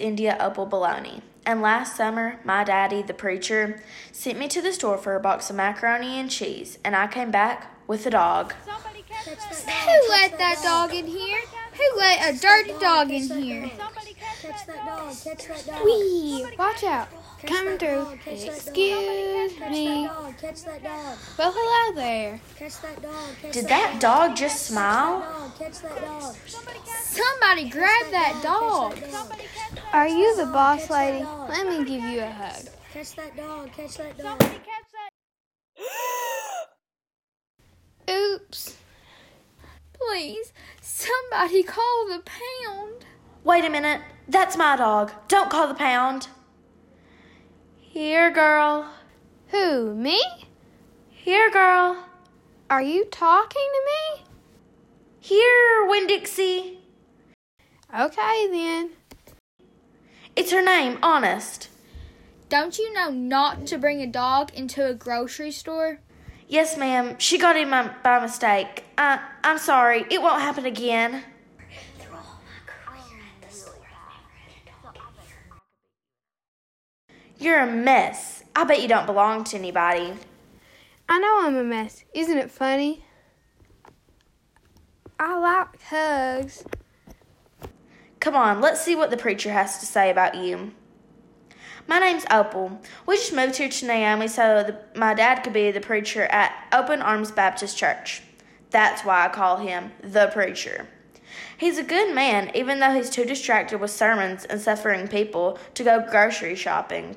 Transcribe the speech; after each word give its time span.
India 0.00 0.36
Opal 0.40 0.66
Buloni, 0.66 1.20
and 1.46 1.62
last 1.62 1.96
summer, 1.96 2.40
my 2.44 2.64
daddy, 2.64 3.02
the 3.02 3.14
preacher, 3.14 3.82
sent 4.12 4.38
me 4.38 4.48
to 4.48 4.60
the 4.62 4.72
store 4.72 4.98
for 4.98 5.14
a 5.14 5.20
box 5.20 5.50
of 5.50 5.56
macaroni 5.56 6.18
and 6.18 6.30
cheese, 6.30 6.78
and 6.84 6.96
I 6.96 7.06
came 7.06 7.30
back 7.30 7.74
with 7.86 8.06
a 8.06 8.10
dog. 8.10 8.54
Who 8.54 10.08
let 10.08 10.38
that 10.38 10.60
dog 10.62 10.94
in 10.94 11.06
here? 11.06 11.40
Who 11.72 11.98
let 11.98 12.34
a 12.34 12.38
dirty 12.38 12.72
dog 12.78 13.10
in 13.10 13.22
here? 13.28 13.70
Catch 14.40 14.66
that 14.66 14.86
dog. 14.86 15.14
Catch 15.22 15.46
that 15.48 15.66
dog. 15.66 15.84
Wee, 15.84 16.46
watch 16.58 16.84
out. 16.84 17.08
Catch 17.40 17.50
Coming 17.50 17.78
through. 17.78 17.88
dog, 18.04 18.18
catch 18.20 18.44
dog. 18.44 18.54
Excuse 18.54 19.60
me. 19.60 20.06
dog. 20.06 20.36
Catch 20.36 20.64
that 20.64 20.82
dog. 20.84 21.18
Well, 21.38 21.52
hello 21.56 21.94
there. 21.94 22.38
Catch 22.56 22.82
that 22.82 23.00
dog. 23.00 23.52
Did 23.52 23.64
that 23.68 23.92
that 23.92 24.00
dog 24.00 24.36
just 24.36 24.66
smile? 24.66 25.50
Catch 25.58 25.80
that 25.80 26.00
dog. 26.02 26.36
Somebody 26.86 27.70
grab 27.70 28.10
that 28.10 28.40
dog. 28.42 28.94
Catch 28.94 29.10
that 29.10 29.74
dog. 29.74 29.84
Are 29.94 30.06
you 30.06 30.36
the 30.36 30.46
boss 30.52 30.90
lady? 30.90 31.24
Let 31.24 31.66
me 31.66 31.78
give 31.78 32.04
you 32.04 32.20
a 32.20 32.30
hug. 32.30 32.66
Catch 32.92 33.16
that 33.16 33.34
dog. 33.34 33.72
Catch 33.72 33.96
that 33.96 34.18
dog. 34.18 34.42
Oops. 38.10 38.76
Please, 39.94 40.52
somebody 40.82 41.62
call 41.62 42.06
the 42.06 42.22
pound. 42.22 43.06
Wait 43.44 43.64
a 43.64 43.70
minute, 43.70 44.02
that's 44.28 44.58
my 44.58 44.76
dog. 44.76 45.10
Don't 45.28 45.48
call 45.48 45.68
the 45.68 45.74
pound. 45.74 46.28
Here, 47.92 48.30
girl. 48.30 48.88
Who, 49.48 49.96
me? 49.96 50.22
Here, 51.08 51.50
girl. 51.50 52.04
Are 52.70 52.80
you 52.80 53.04
talking 53.06 53.66
to 53.72 53.82
me? 53.84 54.24
Here, 55.18 55.84
Winn 55.88 56.06
Dixie. 56.06 56.78
Okay 57.92 58.46
then. 58.48 58.90
It's 60.36 60.52
her 60.52 60.62
name, 60.62 61.00
honest. 61.02 61.68
Don't 62.48 62.78
you 62.78 62.92
know 62.92 63.10
not 63.10 63.66
to 63.66 63.76
bring 63.76 64.00
a 64.00 64.06
dog 64.06 64.54
into 64.54 64.86
a 64.86 64.94
grocery 64.94 65.50
store? 65.50 65.98
Yes, 66.46 66.78
ma'am. 66.78 67.16
She 67.18 67.38
got 67.38 67.56
in 67.56 67.70
my, 67.70 67.90
by 68.04 68.20
mistake. 68.20 68.84
Uh, 68.98 69.18
I'm 69.42 69.58
sorry. 69.58 70.06
It 70.08 70.22
won't 70.22 70.42
happen 70.42 70.64
again. 70.64 71.24
You're 77.40 77.60
a 77.60 77.66
mess. 77.66 78.44
I 78.54 78.64
bet 78.64 78.82
you 78.82 78.88
don't 78.88 79.06
belong 79.06 79.44
to 79.44 79.56
anybody. 79.56 80.12
I 81.08 81.18
know 81.18 81.40
I'm 81.40 81.56
a 81.56 81.64
mess. 81.64 82.04
Isn't 82.12 82.36
it 82.36 82.50
funny? 82.50 83.02
I 85.18 85.38
like 85.38 85.82
hugs. 85.82 86.64
Come 88.20 88.36
on, 88.36 88.60
let's 88.60 88.82
see 88.82 88.94
what 88.94 89.10
the 89.10 89.16
preacher 89.16 89.50
has 89.50 89.78
to 89.78 89.86
say 89.86 90.10
about 90.10 90.34
you. 90.34 90.72
My 91.88 91.98
name's 91.98 92.26
Opal. 92.30 92.78
We 93.06 93.16
just 93.16 93.32
moved 93.32 93.56
here 93.56 93.70
to 93.70 93.86
Naomi 93.86 94.28
so 94.28 94.62
the, 94.62 94.98
my 94.98 95.14
dad 95.14 95.36
could 95.36 95.54
be 95.54 95.70
the 95.70 95.80
preacher 95.80 96.24
at 96.24 96.52
Open 96.74 97.00
Arms 97.00 97.30
Baptist 97.30 97.78
Church. 97.78 98.22
That's 98.68 99.02
why 99.02 99.24
I 99.24 99.30
call 99.30 99.56
him 99.56 99.92
the 100.02 100.26
preacher. 100.26 100.86
He's 101.56 101.78
a 101.78 101.82
good 101.82 102.14
man, 102.14 102.50
even 102.54 102.80
though 102.80 102.92
he's 102.92 103.08
too 103.08 103.24
distracted 103.24 103.80
with 103.80 103.90
sermons 103.90 104.44
and 104.44 104.60
suffering 104.60 105.08
people 105.08 105.58
to 105.72 105.82
go 105.82 106.06
grocery 106.06 106.54
shopping. 106.54 107.16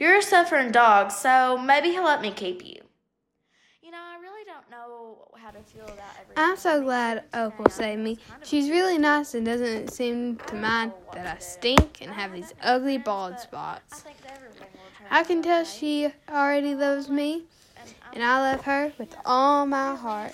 You're 0.00 0.16
a 0.16 0.22
suffering 0.22 0.72
dog, 0.72 1.10
so 1.10 1.58
maybe 1.58 1.90
he'll 1.90 2.04
let 2.04 2.22
me 2.22 2.30
keep 2.30 2.64
you. 2.64 2.80
You 3.82 3.90
know, 3.90 3.98
I 3.98 4.18
really 4.18 4.46
don't 4.46 4.70
know 4.70 5.28
how 5.36 5.50
to 5.50 5.58
feel 5.58 5.84
about 5.84 5.98
everything. 6.18 6.36
I'm 6.38 6.56
so 6.56 6.82
glad 6.82 7.24
Opal 7.34 7.68
saved 7.68 8.00
me. 8.00 8.16
She's 8.42 8.70
really 8.70 8.96
nice 8.96 9.34
and 9.34 9.44
doesn't 9.44 9.92
seem 9.92 10.36
to 10.46 10.54
mind 10.54 10.92
that 11.12 11.26
I 11.26 11.38
stink 11.38 11.98
and 12.00 12.10
have 12.10 12.32
these 12.32 12.54
ugly 12.62 12.96
bald 12.96 13.40
spots. 13.40 14.04
I 15.10 15.22
can 15.22 15.42
tell 15.42 15.66
she 15.66 16.08
already 16.30 16.74
loves 16.74 17.10
me, 17.10 17.42
and 18.14 18.24
I 18.24 18.52
love 18.52 18.62
her 18.62 18.94
with 18.96 19.14
all 19.26 19.66
my 19.66 19.94
heart. 19.96 20.32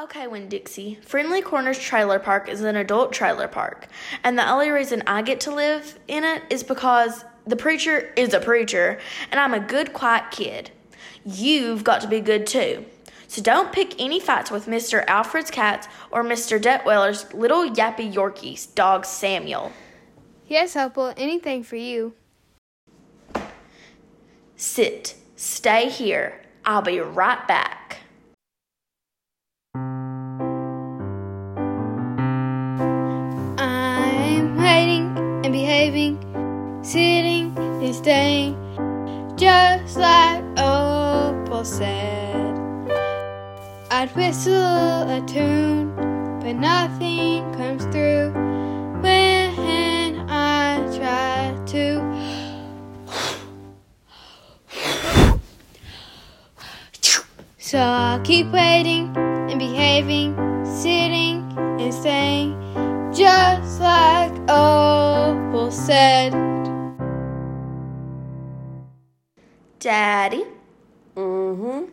Okay, 0.00 0.28
Winn 0.28 0.48
Dixie. 0.48 0.96
Friendly 1.02 1.42
Corners 1.42 1.76
Trailer 1.76 2.20
Park 2.20 2.48
is 2.48 2.60
an 2.60 2.76
adult 2.76 3.12
trailer 3.12 3.48
park, 3.48 3.88
and 4.22 4.38
the 4.38 4.48
only 4.48 4.70
reason 4.70 5.02
I 5.08 5.22
get 5.22 5.40
to 5.40 5.52
live 5.52 5.98
in 6.06 6.22
it 6.22 6.44
is 6.50 6.62
because 6.62 7.24
the 7.48 7.56
preacher 7.56 8.12
is 8.14 8.34
a 8.34 8.40
preacher, 8.40 8.98
and 9.30 9.40
I'm 9.40 9.54
a 9.54 9.60
good, 9.60 9.92
quiet 9.92 10.30
kid. 10.30 10.70
You've 11.24 11.82
got 11.82 12.00
to 12.02 12.08
be 12.08 12.20
good 12.20 12.46
too. 12.46 12.84
So 13.26 13.42
don't 13.42 13.72
pick 13.72 14.00
any 14.00 14.20
fights 14.20 14.50
with 14.50 14.66
Mr. 14.66 15.04
Alfred's 15.06 15.50
cats 15.50 15.86
or 16.10 16.24
Mr. 16.24 16.60
Detweller's 16.60 17.32
little 17.34 17.68
yappy 17.68 18.12
Yorkie's 18.12 18.66
dog 18.66 19.04
Samuel. 19.04 19.72
Yes, 20.46 20.76
Opal, 20.76 21.12
anything 21.16 21.62
for 21.62 21.76
you. 21.76 22.14
Sit. 24.56 25.14
Stay 25.36 25.88
here. 25.88 26.40
I'll 26.64 26.82
be 26.82 27.00
right 27.00 27.46
back. 27.46 27.98
I'm 33.58 34.56
waiting 34.56 35.16
and 35.44 35.52
behaving, 35.52 36.18
sitting 36.82 37.27
staying, 37.92 38.56
just 39.36 39.96
like 39.96 40.42
Opal 40.58 41.64
said. 41.64 42.58
I'd 43.90 44.14
whistle 44.14 44.54
a 44.54 45.22
tune, 45.26 45.94
but 46.40 46.54
nothing 46.54 47.52
comes 47.54 47.84
through 47.86 48.32
when 49.00 50.28
I 50.28 50.78
try 50.96 51.56
to. 51.66 52.08
So 57.58 57.78
I'll 57.78 58.20
keep 58.20 58.46
waiting 58.52 59.14
and 59.16 59.58
behaving, 59.58 60.34
sitting 60.64 61.52
and 61.56 61.92
staying, 61.92 62.54
just 63.12 63.80
like 63.80 64.32
Opal 64.48 65.70
said. 65.70 66.47
Daddy? 69.88 70.44
Mm-hmm. 71.16 71.84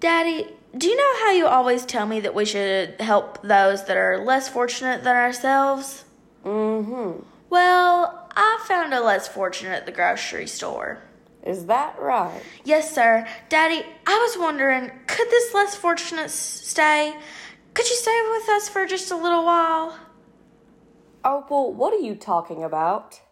Daddy, 0.00 0.48
do 0.76 0.86
you 0.86 0.96
know 0.98 1.24
how 1.24 1.30
you 1.30 1.46
always 1.46 1.86
tell 1.86 2.04
me 2.04 2.20
that 2.20 2.34
we 2.34 2.44
should 2.44 3.00
help 3.00 3.40
those 3.40 3.86
that 3.86 3.96
are 3.96 4.18
less 4.18 4.50
fortunate 4.50 5.02
than 5.02 5.16
ourselves? 5.16 6.04
Mm-hmm. 6.44 7.22
Well, 7.48 8.28
I 8.36 8.62
found 8.68 8.92
a 8.92 9.00
less 9.00 9.28
fortunate 9.28 9.72
at 9.72 9.86
the 9.86 9.92
grocery 9.92 10.46
store. 10.46 11.04
Is 11.42 11.64
that 11.68 11.98
right? 11.98 12.42
Yes, 12.64 12.94
sir. 12.94 13.26
Daddy, 13.48 13.82
I 14.06 14.18
was 14.18 14.38
wondering, 14.38 14.90
could 15.06 15.30
this 15.30 15.54
less 15.54 15.74
fortunate 15.74 16.28
stay? 16.28 17.14
Could 17.72 17.88
you 17.88 17.96
stay 17.96 18.28
with 18.30 18.48
us 18.50 18.68
for 18.68 18.84
just 18.84 19.10
a 19.10 19.16
little 19.16 19.46
while? 19.46 19.98
Opal, 21.24 21.72
what 21.72 21.94
are 21.94 22.00
you 22.00 22.14
talking 22.14 22.62
about? 22.62 23.22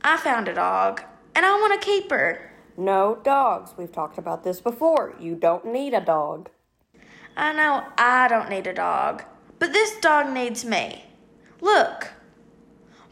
I 0.00 0.16
found 0.16 0.48
a 0.48 0.54
dog, 0.54 1.02
and 1.34 1.44
I 1.44 1.50
want 1.60 1.78
to 1.78 1.86
keep 1.86 2.10
her. 2.10 2.49
No 2.80 3.18
dogs. 3.22 3.74
We've 3.76 3.92
talked 3.92 4.16
about 4.16 4.42
this 4.42 4.58
before. 4.58 5.14
You 5.20 5.34
don't 5.34 5.66
need 5.66 5.92
a 5.92 6.00
dog. 6.00 6.48
I 7.36 7.52
know 7.52 7.84
I 7.98 8.26
don't 8.26 8.48
need 8.48 8.66
a 8.66 8.72
dog, 8.72 9.22
but 9.58 9.74
this 9.74 10.00
dog 10.00 10.32
needs 10.32 10.64
me. 10.64 11.04
Look. 11.60 12.12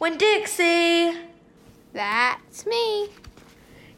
Winn 0.01 0.17
Dixie. 0.17 1.13
That's 1.93 2.65
me. 2.65 3.11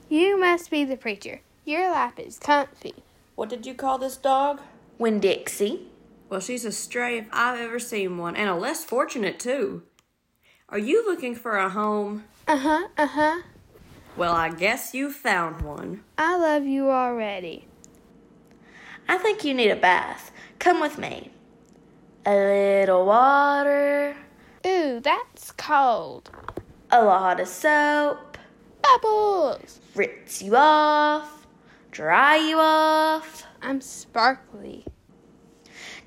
You 0.09 0.41
must 0.41 0.73
be 0.73 0.85
the 0.85 0.97
preacher. 0.97 1.41
Your 1.65 1.93
lap 1.93 2.19
is 2.19 2.41
comfy. 2.41 2.95
What 3.37 3.49
did 3.49 3.65
you 3.65 3.75
call 3.75 3.97
this 3.97 4.17
dog? 4.17 4.61
Winn 4.99 5.21
Dixie. 5.21 5.87
Well, 6.29 6.41
she's 6.41 6.65
a 6.65 6.73
stray 6.73 7.19
if 7.19 7.29
I've 7.33 7.61
ever 7.61 7.79
seen 7.79 8.19
one, 8.19 8.35
and 8.35 8.51
a 8.51 8.57
less 8.57 8.85
fortunate 8.85 9.39
too. 9.39 9.85
Are 10.69 10.79
you 10.79 11.07
looking 11.07 11.37
for 11.37 11.57
a 11.57 11.69
home? 11.69 12.25
Uh 12.49 12.57
huh, 12.57 12.89
uh 12.99 13.07
huh. 13.07 13.43
Well, 14.21 14.35
I 14.35 14.51
guess 14.51 14.93
you 14.93 15.11
found 15.11 15.63
one. 15.63 16.05
I 16.19 16.37
love 16.37 16.67
you 16.67 16.91
already. 16.91 17.65
I 19.09 19.17
think 19.17 19.47
you 19.47 19.55
need 19.55 19.71
a 19.71 19.77
bath. 19.77 20.31
Come 20.59 20.79
with 20.79 20.99
me. 20.99 21.31
A 22.27 22.35
little 22.35 23.07
water, 23.07 24.15
Ooh, 24.67 25.01
that's 25.01 25.53
cold. 25.53 26.31
a 26.91 27.03
lot 27.03 27.41
of 27.41 27.49
soap, 27.49 28.37
Bubbles! 28.83 29.81
rinse 29.95 30.43
you 30.43 30.55
off, 30.55 31.47
dry 31.91 32.37
you 32.37 32.59
off. 32.59 33.47
I'm 33.63 33.81
sparkly. 33.81 34.85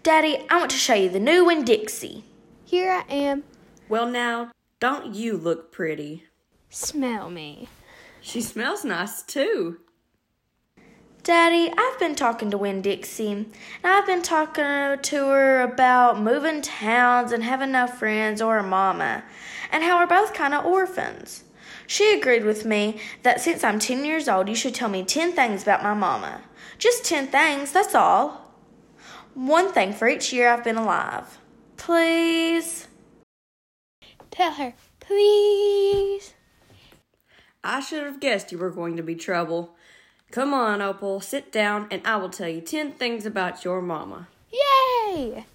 Daddy, 0.04 0.38
I 0.52 0.60
want 0.60 0.70
to 0.70 0.78
show 0.78 0.94
you 0.94 1.10
the 1.10 1.20
new 1.20 1.46
one, 1.46 1.66
Dixie. 1.66 2.26
Here 2.64 2.92
I 2.92 3.12
am. 3.12 3.44
Well, 3.90 4.06
now, 4.08 4.52
don't 4.80 5.16
you 5.16 5.36
look 5.36 5.72
pretty? 5.72 6.26
Smell 6.70 7.32
me. 7.32 7.70
She 8.26 8.40
smells 8.40 8.86
nice 8.86 9.22
too. 9.22 9.80
Daddy, 11.24 11.72
I've 11.78 12.00
been 12.00 12.16
talking 12.16 12.50
to 12.52 12.58
Winn 12.58 12.82
Dixie, 12.82 13.32
and 13.32 13.54
I've 13.84 14.06
been 14.06 14.22
talking 14.22 14.98
to 15.02 15.26
her 15.28 15.62
about 15.62 16.22
moving 16.22 16.62
towns 16.62 17.34
and 17.34 17.44
having 17.44 17.74
no 17.74 17.86
friends 17.86 18.42
or 18.42 18.58
a 18.58 18.64
mama, 18.64 19.26
and 19.74 19.84
how 19.84 20.00
we're 20.00 20.08
both 20.08 20.34
kind 20.34 20.54
of 20.54 20.66
orphans. 20.66 21.44
She 21.86 22.18
agreed 22.18 22.46
with 22.46 22.64
me 22.64 22.98
that 23.24 23.42
since 23.42 23.62
I'm 23.62 23.78
10 23.78 24.06
years 24.06 24.30
old, 24.30 24.48
you 24.48 24.56
should 24.56 24.74
tell 24.74 24.90
me 24.90 25.04
10 25.04 25.34
things 25.34 25.62
about 25.62 25.84
my 25.84 25.94
mama. 25.94 26.42
Just 26.78 27.04
10 27.04 27.28
things, 27.28 27.74
that's 27.74 27.94
all. 27.94 28.54
One 29.34 29.74
thing 29.74 29.92
for 29.92 30.08
each 30.08 30.32
year 30.32 30.50
I've 30.50 30.64
been 30.64 30.78
alive. 30.78 31.40
Please? 31.76 32.88
Tell 34.32 34.54
her, 34.54 34.74
please. 35.02 36.03
I 37.64 37.80
should 37.80 38.04
have 38.04 38.20
guessed 38.20 38.52
you 38.52 38.58
were 38.58 38.70
going 38.70 38.98
to 38.98 39.04
be 39.04 39.16
trouble. 39.16 39.76
Come 40.32 40.54
on, 40.54 40.82
Opal, 40.82 41.22
sit 41.22 41.52
down 41.52 41.88
and 41.92 42.06
I 42.06 42.18
will 42.18 42.30
tell 42.30 42.50
you 42.50 42.60
10 42.60 42.94
things 42.94 43.26
about 43.26 43.64
your 43.64 43.82
mama. 43.82 44.28
Yay! 44.52 45.46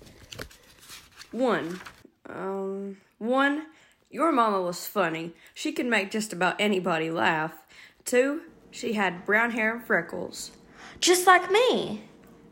One, 1.32 1.80
um, 2.28 2.96
one, 3.18 3.66
your 4.10 4.32
mama 4.32 4.62
was 4.62 4.86
funny. 4.86 5.34
She 5.52 5.72
could 5.72 5.86
make 5.86 6.10
just 6.10 6.32
about 6.32 6.60
anybody 6.60 7.10
laugh. 7.10 7.52
Two, 8.04 8.42
she 8.70 8.94
had 8.94 9.26
brown 9.26 9.50
hair 9.50 9.74
and 9.74 9.84
freckles. 9.84 10.52
Just 11.00 11.26
like 11.26 11.50
me. 11.50 12.04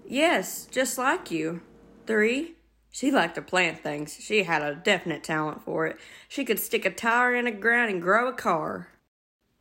Yes, 0.06 0.66
just 0.70 0.98
like 0.98 1.30
you. 1.30 1.62
Three, 2.06 2.56
she 2.90 3.10
liked 3.10 3.36
to 3.36 3.42
plant 3.42 3.82
things. 3.82 4.18
She 4.20 4.44
had 4.44 4.62
a 4.62 4.74
definite 4.74 5.24
talent 5.24 5.64
for 5.64 5.86
it. 5.86 5.98
She 6.28 6.44
could 6.44 6.58
stick 6.58 6.84
a 6.84 6.90
tire 6.90 7.34
in 7.34 7.46
the 7.46 7.50
ground 7.50 7.90
and 7.90 8.02
grow 8.02 8.28
a 8.28 8.32
car. 8.32 8.88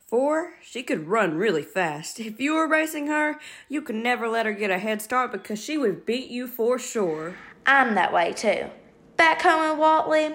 Four, 0.06 0.54
she 0.62 0.84
could 0.84 1.08
run 1.08 1.36
really 1.36 1.64
fast. 1.64 2.20
If 2.20 2.40
you 2.40 2.54
were 2.54 2.68
racing 2.68 3.08
her, 3.08 3.40
you 3.68 3.82
could 3.82 3.96
never 3.96 4.28
let 4.28 4.46
her 4.46 4.52
get 4.52 4.70
a 4.70 4.78
head 4.78 5.02
start 5.02 5.32
because 5.32 5.62
she 5.62 5.76
would 5.76 6.06
beat 6.06 6.30
you 6.30 6.46
for 6.46 6.78
sure. 6.78 7.34
I'm 7.66 7.96
that 7.96 8.12
way 8.12 8.32
too. 8.32 8.70
Back 9.16 9.42
home 9.42 9.72
in 9.72 9.78
Watley, 9.78 10.32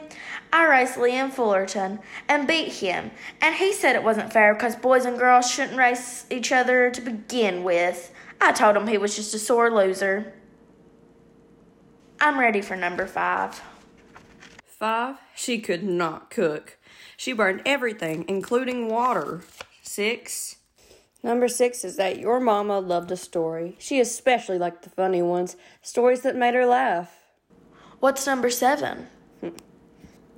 I 0.52 0.68
raced 0.68 0.96
Liam 0.96 1.32
Fullerton 1.32 2.00
and 2.28 2.48
beat 2.48 2.74
him, 2.74 3.12
and 3.40 3.56
he 3.56 3.72
said 3.72 3.96
it 3.96 4.04
wasn't 4.04 4.34
fair 4.34 4.54
because 4.54 4.76
boys 4.76 5.06
and 5.06 5.18
girls 5.18 5.50
shouldn't 5.50 5.78
race 5.78 6.26
each 6.30 6.52
other 6.52 6.92
to 6.92 7.00
begin 7.00 7.64
with. 7.64 8.12
I 8.42 8.52
told 8.52 8.76
him 8.76 8.88
he 8.88 8.98
was 8.98 9.16
just 9.16 9.34
a 9.34 9.40
sore 9.40 9.72
loser. 9.72 10.34
I'm 12.20 12.40
ready 12.40 12.62
for 12.62 12.76
number 12.76 13.06
five. 13.06 13.62
Five, 14.66 15.18
she 15.36 15.60
could 15.60 15.84
not 15.84 16.30
cook. 16.30 16.78
She 17.22 17.34
burned 17.34 17.62
everything, 17.68 18.26
including 18.28 18.88
water. 18.88 19.42
Six, 19.84 20.56
number 21.22 21.48
six 21.48 21.86
is 21.86 21.96
that 21.98 22.18
your 22.18 22.40
mama 22.40 22.80
loved 22.80 23.12
a 23.12 23.16
story. 23.16 23.76
She 23.78 24.00
especially 24.00 24.58
liked 24.58 24.82
the 24.82 24.90
funny 24.90 25.22
ones, 25.22 25.56
stories 25.84 26.22
that 26.22 26.36
made 26.36 26.56
her 26.56 26.66
laugh. 26.66 27.16
What's 28.00 28.26
number 28.26 28.50
seven? 28.50 29.06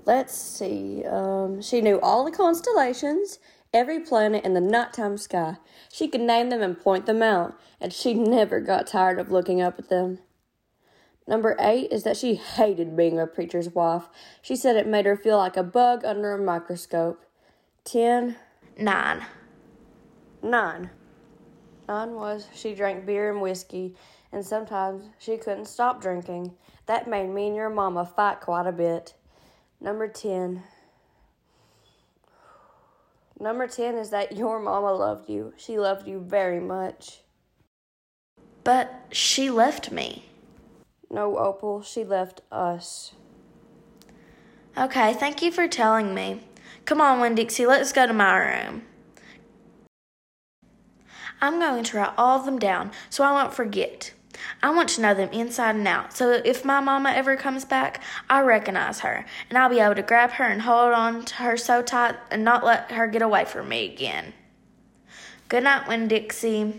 Let's 0.06 0.36
see. 0.36 1.06
Um, 1.06 1.62
she 1.62 1.80
knew 1.80 2.02
all 2.02 2.26
the 2.26 2.32
constellations, 2.32 3.40
every 3.74 4.02
planet 4.02 4.44
in 4.44 4.54
the 4.54 4.60
nighttime 4.60 5.18
sky. 5.18 5.56
She 5.90 6.10
could 6.10 6.20
name 6.20 6.50
them 6.50 6.62
and 6.62 6.78
point 6.78 7.06
them 7.06 7.24
out, 7.24 7.58
and 7.80 7.94
she 7.94 8.14
never 8.14 8.60
got 8.60 8.88
tired 8.88 9.20
of 9.20 9.32
looking 9.32 9.62
up 9.62 9.80
at 9.80 9.88
them. 9.88 10.20
Number 11.28 11.56
eight 11.60 11.92
is 11.92 12.04
that 12.04 12.18
she 12.18 12.36
hated 12.36 12.98
being 12.98 13.20
a 13.20 13.28
preacher's 13.28 13.70
wife. 13.70 14.04
She 14.42 14.56
said 14.56 14.76
it 14.76 14.88
made 14.88 15.06
her 15.06 15.16
feel 15.16 15.38
like 15.38 15.56
a 15.56 15.64
bug 15.64 16.04
under 16.04 16.34
a 16.34 16.44
microscope. 16.44 17.26
Ten, 17.86 18.36
Nine. 18.78 19.26
nine. 20.42 20.90
Nine 21.88 22.14
was 22.14 22.48
she 22.54 22.74
drank 22.74 23.06
beer 23.06 23.32
and 23.32 23.42
whiskey, 23.42 23.96
and 24.32 24.46
sometimes 24.46 25.04
she 25.20 25.38
couldn't 25.38 25.66
stop 25.68 26.02
drinking. 26.02 26.54
That 26.86 27.08
made 27.08 27.30
me 27.30 27.48
and 27.48 27.56
your 27.56 27.70
mama 27.70 28.06
fight 28.06 28.42
quite 28.42 28.68
a 28.68 28.72
bit. 28.72 29.14
Number 29.80 30.08
10. 30.08 30.64
Number 33.40 33.68
10 33.68 33.96
is 33.96 34.10
that 34.12 34.36
your 34.36 34.60
mama 34.60 34.94
loved 34.94 35.30
you. 35.30 35.54
She 35.58 35.78
loved 35.78 36.08
you 36.08 36.20
very 36.20 36.60
much. 36.60 37.22
But 38.64 39.08
she 39.12 39.50
left 39.50 39.92
me. 39.92 40.26
No, 41.14 41.38
Opal, 41.38 41.84
she 41.84 42.04
left 42.04 42.42
us. 42.52 43.14
Okay, 44.76 45.14
thank 45.14 45.44
you 45.44 45.52
for 45.52 45.68
telling 45.68 46.16
me. 46.16 46.42
Come 46.86 47.00
on, 47.00 47.20
Winn 47.20 47.36
Dixie, 47.36 47.68
let's 47.68 47.94
go 47.94 48.08
to 48.08 48.14
my 48.14 48.36
room. 48.36 48.82
I'm 51.40 51.60
going 51.60 51.84
to 51.84 51.98
write 51.98 52.14
all 52.18 52.40
of 52.40 52.46
them 52.46 52.58
down 52.58 52.92
so 53.12 53.24
I 53.24 53.32
won't 53.32 53.54
forget. 53.54 54.12
I 54.64 54.72
want 54.72 54.90
to 54.90 55.02
know 55.02 55.14
them 55.14 55.30
inside 55.32 55.76
and 55.76 55.88
out 55.88 56.18
so 56.18 56.32
if 56.44 56.66
my 56.66 56.80
mama 56.80 57.12
ever 57.12 57.36
comes 57.36 57.64
back, 57.64 58.02
I 58.28 58.42
recognize 58.42 59.02
her 59.02 59.24
and 59.50 59.58
I'll 59.58 59.70
be 59.70 59.80
able 59.80 59.94
to 59.94 60.02
grab 60.02 60.32
her 60.32 60.46
and 60.46 60.64
hold 60.64 60.94
on 60.94 61.26
to 61.26 61.36
her 61.36 61.58
so 61.58 61.84
tight 61.84 62.16
and 62.32 62.44
not 62.44 62.66
let 62.66 62.92
her 62.92 63.06
get 63.06 63.22
away 63.22 63.46
from 63.46 63.70
me 63.70 63.86
again. 63.86 64.34
Good 65.48 65.66
night, 65.66 65.88
Winn 65.88 66.08
Dixie. 66.08 66.74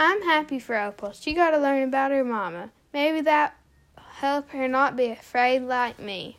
I'm 0.00 0.22
happy 0.22 0.58
for 0.58 0.76
Opal. 0.76 1.12
She 1.12 1.32
got 1.32 1.50
to 1.52 1.58
learn 1.58 1.84
about 1.84 2.10
her 2.10 2.24
mama. 2.24 2.70
Maybe 2.92 3.20
that 3.22 3.56
help 3.96 4.50
her 4.50 4.66
not 4.68 4.96
be 4.96 5.06
afraid 5.06 5.62
like 5.62 5.98
me. 5.98 6.38